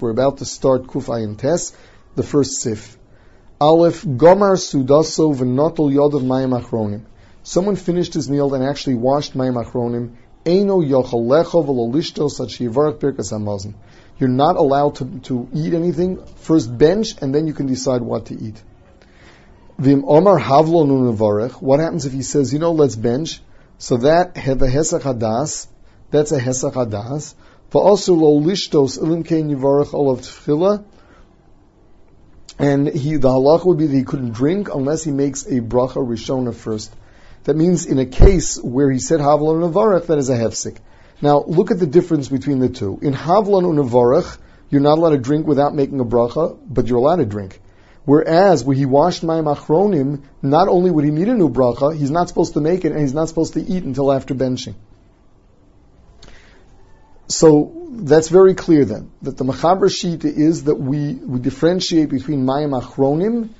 We're 0.00 0.10
about 0.10 0.38
to 0.38 0.44
start 0.44 0.84
Kuf 0.84 1.06
Ayin 1.06 1.38
Tes, 1.38 1.72
the 2.16 2.22
first 2.22 2.60
Sif. 2.60 2.98
Aleph, 3.60 4.02
Gomar 4.02 4.56
Sudaso 4.56 5.34
V'notol 5.34 5.92
Yod 5.92 6.12
Mayim 6.12 6.60
Achronim. 6.60 7.02
Someone 7.44 7.76
finished 7.76 8.14
his 8.14 8.28
meal 8.28 8.54
and 8.54 8.64
actually 8.64 8.96
washed 8.96 9.34
Mayim 9.34 9.62
Achronim. 9.62 10.16
Eino 10.44 10.84
Yochal 10.84 11.26
Lecho 11.26 11.64
V'lolishto 11.64 12.28
Sachivarak 12.28 12.98
Birkas 12.98 13.32
Hamazon. 13.32 13.74
You're 14.18 14.28
not 14.28 14.56
allowed 14.56 14.96
to, 14.96 15.20
to 15.20 15.48
eat 15.54 15.74
anything. 15.74 16.24
First 16.36 16.76
bench, 16.76 17.14
and 17.22 17.34
then 17.34 17.46
you 17.46 17.54
can 17.54 17.66
decide 17.66 18.02
what 18.02 18.26
to 18.26 18.34
eat. 18.34 18.60
Vim 19.78 20.04
Omar 20.06 20.38
Havlan 20.38 20.88
Unavarech. 20.88 21.62
What 21.62 21.80
happens 21.80 22.06
if 22.06 22.12
he 22.12 22.22
says, 22.22 22.52
you 22.52 22.58
know, 22.58 22.72
let's 22.72 22.96
bench? 22.96 23.40
So 23.78 23.98
that, 23.98 24.34
the 24.34 24.40
Hesach 24.40 25.02
Hadas, 25.02 25.66
that's 26.10 26.32
a 26.32 26.40
Hesach 26.40 26.74
Hadas. 26.74 27.34
Also 27.80 28.14
lo 28.14 28.40
lishtos 28.40 28.98
ilim 28.98 29.24
tefillah. 29.24 30.84
And 32.58 32.88
he, 32.88 33.16
the 33.16 33.28
halach 33.28 33.66
would 33.66 33.78
be 33.78 33.86
that 33.86 33.96
he 33.96 34.04
couldn't 34.04 34.32
drink 34.32 34.68
unless 34.72 35.02
he 35.02 35.10
makes 35.10 35.44
a 35.46 35.60
bracha 35.60 35.96
rishona 35.96 36.54
first. 36.54 36.94
That 37.44 37.56
means 37.56 37.84
in 37.86 37.98
a 37.98 38.06
case 38.06 38.62
where 38.62 38.90
he 38.90 38.98
said 38.98 39.20
havlan 39.20 39.72
unavarech, 39.72 40.06
that 40.06 40.18
is 40.18 40.30
a 40.30 40.36
hefsik. 40.36 40.78
Now 41.20 41.42
look 41.46 41.70
at 41.70 41.78
the 41.78 41.86
difference 41.86 42.28
between 42.28 42.60
the 42.60 42.68
two. 42.68 42.98
In 43.02 43.12
havlan 43.12 43.64
unavarech, 43.64 44.38
you're 44.70 44.80
not 44.80 44.98
allowed 44.98 45.10
to 45.10 45.18
drink 45.18 45.46
without 45.46 45.74
making 45.74 46.00
a 46.00 46.04
bracha, 46.04 46.58
but 46.66 46.86
you're 46.86 46.98
allowed 46.98 47.16
to 47.16 47.26
drink. 47.26 47.60
Whereas 48.04 48.64
when 48.64 48.76
he 48.76 48.86
washed 48.86 49.22
mayim 49.22 49.52
achronim, 49.54 50.22
not 50.42 50.68
only 50.68 50.90
would 50.90 51.04
he 51.04 51.10
need 51.10 51.28
a 51.28 51.34
new 51.34 51.48
bracha, 51.48 51.96
he's 51.96 52.10
not 52.10 52.28
supposed 52.28 52.54
to 52.54 52.60
make 52.60 52.84
it, 52.84 52.92
and 52.92 53.00
he's 53.00 53.14
not 53.14 53.28
supposed 53.28 53.54
to 53.54 53.60
eat 53.60 53.82
until 53.82 54.12
after 54.12 54.34
benching. 54.34 54.74
So 57.26 57.88
that's 57.90 58.28
very 58.28 58.54
clear 58.54 58.84
then, 58.84 59.10
that 59.22 59.36
the 59.36 59.44
Machaber 59.44 59.90
sheet 59.90 60.24
is 60.24 60.64
that 60.64 60.74
we, 60.74 61.14
we 61.14 61.38
differentiate 61.38 62.10
between 62.10 62.44
Mayim 62.44 62.78
Achronim 62.78 63.50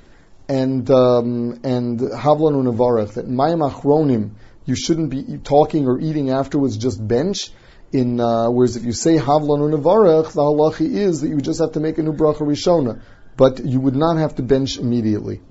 and, 0.47 0.89
um, 0.91 1.59
and 1.63 1.99
Havlan 1.99 2.53
Unavarech, 2.53 3.13
that 3.13 3.27
Mayim 3.27 3.67
Achronim, 3.67 4.31
you 4.65 4.75
shouldn't 4.75 5.09
be 5.09 5.39
talking 5.43 5.87
or 5.87 5.99
eating 5.99 6.29
afterwards, 6.29 6.77
just 6.77 7.05
bench. 7.05 7.51
In, 7.91 8.19
uh, 8.19 8.49
whereas 8.49 8.75
if 8.75 8.83
you 8.83 8.91
say 8.91 9.17
Havlan 9.17 9.71
Unavarech, 9.71 10.33
the 10.33 10.41
halachi 10.41 10.91
is 10.95 11.21
that 11.21 11.29
you 11.29 11.37
just 11.37 11.59
have 11.59 11.71
to 11.73 11.79
make 11.79 11.97
a 11.97 12.03
new 12.03 12.13
bracha 12.13 12.41
rishona, 12.41 13.01
but 13.37 13.65
you 13.65 13.79
would 13.79 13.95
not 13.95 14.17
have 14.17 14.35
to 14.35 14.43
bench 14.43 14.77
immediately. 14.77 15.41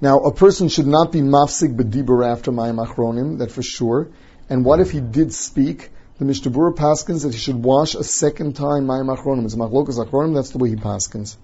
Now, 0.00 0.20
a 0.20 0.32
person 0.32 0.68
should 0.68 0.86
not 0.86 1.12
be 1.12 1.20
mafsik 1.20 1.76
b'dibur 1.76 2.26
after 2.26 2.50
Mayim 2.50 2.84
Achronim, 2.84 3.38
that 3.38 3.50
for 3.50 3.62
sure. 3.62 4.08
And 4.48 4.64
what 4.64 4.80
if 4.80 4.90
he 4.90 5.00
did 5.00 5.32
speak? 5.32 5.90
The 6.18 6.24
Mishnah 6.24 6.50
Berurah 6.50 6.74
paskins 6.74 7.22
that 7.22 7.32
he 7.32 7.38
should 7.38 7.62
wash 7.62 7.94
a 7.94 8.02
second 8.02 8.56
time 8.56 8.86
Mayim 8.86 9.14
Achronim. 9.16 9.44
It's 9.44 9.54
Machlokas 9.54 10.04
Achronim, 10.04 10.34
that's 10.34 10.50
the 10.50 10.58
way 10.58 10.68
he 10.68 10.76
paskins. 10.76 11.36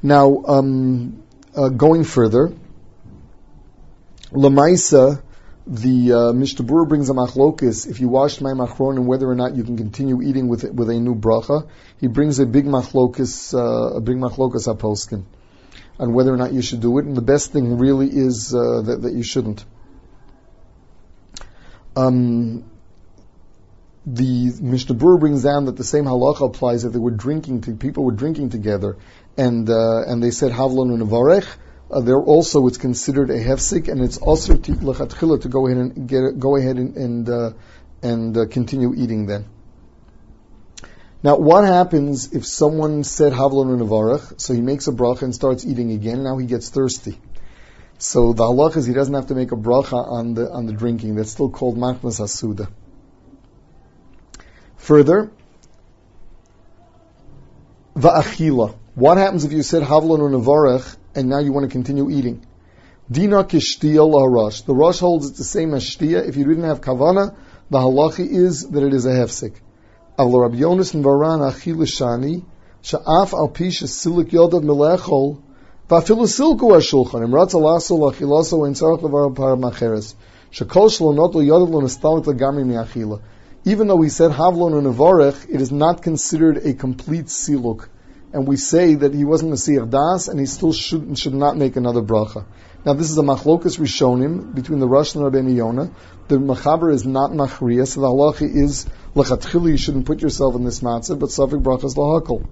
Now, 0.00 0.42
um, 0.46 1.22
uh, 1.56 1.68
going 1.68 2.04
further, 2.04 2.52
Lamaisa, 4.30 5.22
the 5.66 6.12
uh, 6.12 6.32
Mishnah 6.32 6.64
Berurah 6.64 6.88
brings 6.88 7.10
a 7.10 7.12
machlokas. 7.12 7.88
If 7.88 8.00
you 8.00 8.08
wash 8.08 8.38
Mayim 8.38 8.66
Achronim, 8.66 9.04
whether 9.04 9.28
or 9.28 9.34
not 9.34 9.54
you 9.54 9.64
can 9.64 9.76
continue 9.76 10.22
eating 10.22 10.48
with 10.48 10.64
it, 10.64 10.74
with 10.74 10.88
a 10.88 10.94
new 10.94 11.14
bracha, 11.14 11.68
he 12.00 12.06
brings 12.06 12.38
a 12.38 12.46
big 12.46 12.64
machlokas, 12.64 13.54
uh, 13.54 13.96
a 13.96 14.00
big 14.00 14.16
machlokas 14.16 14.72
aposkin, 14.72 15.24
on 15.98 16.12
whether 16.14 16.32
or 16.32 16.36
not 16.36 16.52
you 16.52 16.62
should 16.62 16.80
do 16.80 16.98
it. 16.98 17.04
And 17.04 17.16
the 17.16 17.22
best 17.22 17.52
thing 17.52 17.78
really 17.78 18.08
is 18.08 18.54
uh, 18.54 18.82
that, 18.82 19.02
that 19.02 19.12
you 19.12 19.22
shouldn't 19.22 19.64
um, 21.96 22.64
the 24.04 24.52
Mishnah 24.60 24.96
Berurah 24.96 25.20
brings 25.20 25.42
down 25.42 25.66
that 25.66 25.76
the 25.76 25.84
same 25.84 26.04
halacha 26.04 26.46
applies 26.46 26.84
if 26.84 26.92
they 26.92 26.98
were 26.98 27.12
drinking, 27.12 27.60
to, 27.62 27.74
people 27.74 28.04
were 28.04 28.12
drinking 28.12 28.50
together, 28.50 28.96
and 29.36 29.68
uh, 29.70 30.02
and 30.06 30.22
they 30.22 30.30
said 30.30 30.50
havlon 30.52 30.96
unavarech. 30.96 31.46
Uh, 31.90 32.00
there 32.00 32.20
also 32.20 32.66
it's 32.66 32.78
considered 32.78 33.30
a 33.30 33.38
hefsik, 33.38 33.88
and 33.88 34.00
it's 34.00 34.18
also 34.18 34.56
to 34.56 34.74
to 34.74 35.48
go 35.48 35.66
ahead 35.66 35.78
and 35.78 36.08
get 36.08 36.38
go 36.38 36.56
ahead 36.56 36.76
and 36.76 36.96
and, 36.96 37.28
uh, 37.28 37.50
and 38.02 38.36
uh, 38.36 38.46
continue 38.46 38.94
eating 38.94 39.26
then. 39.26 39.44
Now, 41.22 41.36
what 41.36 41.64
happens 41.64 42.32
if 42.32 42.44
someone 42.44 43.04
said 43.04 43.32
havlon 43.32 43.78
unavarech, 43.78 44.40
so 44.40 44.54
he 44.54 44.60
makes 44.60 44.88
a 44.88 44.92
bracha 44.92 45.22
and 45.22 45.34
starts 45.34 45.64
eating 45.64 45.92
again? 45.92 46.24
Now 46.24 46.38
he 46.38 46.46
gets 46.46 46.70
thirsty. 46.70 47.20
So 48.02 48.32
the 48.32 48.42
halach 48.42 48.76
is 48.76 48.84
he 48.84 48.94
doesn't 48.94 49.14
have 49.14 49.28
to 49.28 49.36
make 49.36 49.52
a 49.52 49.56
bracha 49.56 50.04
on 50.14 50.34
the 50.34 50.50
on 50.50 50.66
the 50.66 50.72
drinking. 50.72 51.14
That's 51.14 51.30
still 51.30 51.50
called 51.50 51.76
machmas 51.76 52.18
hasuda. 52.20 52.68
Further, 54.78 55.30
the 57.94 58.08
va'achila. 58.08 58.74
What 58.96 59.18
happens 59.18 59.44
if 59.44 59.52
you 59.52 59.62
said 59.62 59.84
havlon 59.84 60.18
or 60.18 60.30
navarech 60.30 60.96
and 61.14 61.28
now 61.28 61.38
you 61.38 61.52
want 61.52 61.70
to 61.70 61.70
continue 61.70 62.10
eating? 62.10 62.44
Dina 63.08 63.44
kishtiya 63.44 64.04
laharash. 64.14 64.64
The 64.66 64.74
Rosh 64.74 64.98
holds 64.98 65.28
it's 65.28 65.38
the 65.38 65.44
same 65.44 65.72
as 65.72 65.84
shtiya. 65.84 66.26
If 66.26 66.36
you 66.36 66.44
didn't 66.44 66.64
have 66.64 66.80
kavana, 66.80 67.36
the 67.70 67.78
halachi 67.78 68.28
is 68.28 68.68
that 68.70 68.82
it 68.82 68.92
is 68.92 69.06
a 69.06 69.10
hefsik. 69.10 69.54
Avlo 70.18 70.42
Rabbi 70.42 70.56
Yonas 70.56 70.92
and 70.94 71.04
Varan 71.04 71.48
achila 71.52 71.86
shani 71.86 72.44
sha'af 72.82 73.32
al 73.32 73.48
pisha 73.48 73.84
silik 73.84 74.30
yodav 74.30 74.64
melechol 74.64 75.40
ואפילו 75.91 76.27
סילקו 76.27 76.75
השולחן, 76.75 77.23
אם 77.23 77.35
רצה 77.35 77.57
לעשו 77.59 78.05
לאכילוסו 78.05 78.65
אין 78.65 78.73
צורך 78.73 79.03
לבר 79.03 79.27
פעם 79.35 79.65
אחרת. 79.65 80.03
שכל 80.51 80.89
שלונות 80.89 81.35
לא 81.35 81.41
יודעת 81.41 81.69
לו 81.69 81.81
נסתלק 81.81 82.27
לגמרי 82.27 82.63
מאכילה. 82.63 83.15
Even 83.65 83.87
though 83.87 83.97
we 83.97 84.07
said 84.07 84.31
Havlon 84.31 84.77
and 84.77 84.87
Avarech, 84.87 85.49
it 85.49 85.59
is 85.59 85.71
not 85.73 86.01
considered 86.01 86.57
a 86.57 86.73
complete 86.73 87.25
siluk. 87.25 87.89
And 88.31 88.47
we 88.47 88.55
say 88.55 88.95
that 88.95 89.13
he 89.13 89.25
wasn't 89.25 89.51
a 89.51 89.55
Siyar 89.55 89.89
Das, 89.89 90.29
and 90.29 90.39
he 90.39 90.45
still 90.45 90.71
should, 90.71 91.17
should 91.19 91.33
not 91.33 91.57
make 91.57 91.75
another 91.75 92.01
bracha. 92.01 92.45
Now 92.85 92.93
this 92.93 93.09
is 93.09 93.17
a 93.17 93.21
machlokas 93.21 93.77
rishonim 93.77 94.55
between 94.55 94.79
the 94.79 94.87
Rosh 94.87 95.15
and 95.15 95.23
Rabbeinu 95.25 95.53
Yonah. 95.53 95.91
The 96.29 96.37
machaber 96.37 96.93
is 96.93 97.05
not 97.05 97.31
machriya, 97.31 97.85
so 97.87 97.99
the 98.01 98.07
halacha 98.07 98.43
is 98.43 98.85
lechatchili. 99.15 99.71
You 99.71 99.77
shouldn't 99.77 100.05
put 100.05 100.21
yourself 100.21 100.55
in 100.55 100.63
this 100.63 100.79
matzah, 100.79 101.19
but 101.19 101.29
safik 101.29 101.61
bracha 101.61 101.85
is 101.85 101.95
lahakol. 101.95 102.47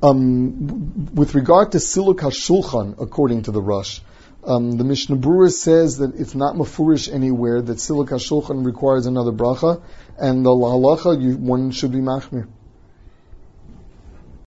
Um, 0.00 1.12
with 1.14 1.34
regard 1.34 1.72
to 1.72 1.78
Siluk 1.78 2.18
HaShulchan, 2.18 3.02
according 3.02 3.42
to 3.42 3.50
the 3.50 3.60
Rosh, 3.60 4.00
um, 4.44 4.72
the 4.72 4.84
Mishnah 4.84 5.16
Berurah 5.16 5.50
says 5.50 5.98
that 5.98 6.14
it's 6.14 6.36
not 6.36 6.54
mafurish 6.54 7.12
anywhere 7.12 7.60
that 7.60 7.78
Siluk 7.78 8.10
HaShulchan 8.10 8.64
requires 8.64 9.06
another 9.06 9.32
bracha, 9.32 9.82
and 10.16 10.46
the 10.46 10.50
halacha, 10.50 11.36
one 11.36 11.72
should 11.72 11.90
be 11.90 11.98
machmir. 11.98 12.46